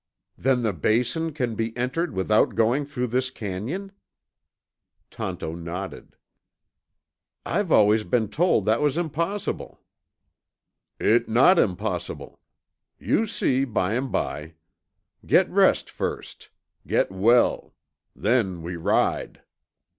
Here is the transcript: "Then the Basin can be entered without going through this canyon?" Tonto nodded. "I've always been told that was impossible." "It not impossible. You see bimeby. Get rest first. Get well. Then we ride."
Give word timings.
"Then 0.35 0.63
the 0.63 0.73
Basin 0.73 1.31
can 1.31 1.53
be 1.53 1.77
entered 1.77 2.11
without 2.11 2.55
going 2.55 2.87
through 2.87 3.05
this 3.05 3.29
canyon?" 3.29 3.91
Tonto 5.11 5.53
nodded. 5.55 6.15
"I've 7.45 7.71
always 7.71 8.03
been 8.03 8.27
told 8.27 8.65
that 8.65 8.81
was 8.81 8.97
impossible." 8.97 9.79
"It 10.99 11.29
not 11.29 11.59
impossible. 11.59 12.39
You 12.97 13.27
see 13.27 13.63
bimeby. 13.63 14.55
Get 15.23 15.47
rest 15.51 15.91
first. 15.91 16.49
Get 16.87 17.11
well. 17.11 17.75
Then 18.15 18.63
we 18.63 18.77
ride." 18.77 19.43